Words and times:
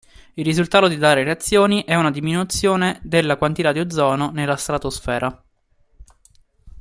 Il 0.35 0.43
risultato 0.43 0.87
di 0.87 0.97
tali 0.97 1.21
reazioni 1.21 1.83
è 1.83 1.93
una 1.93 2.09
diminuzione 2.09 2.99
della 3.03 3.37
quantità 3.37 3.71
di 3.71 3.81
ozono 3.81 4.31
nella 4.31 4.55
stratosfera. 4.57 5.43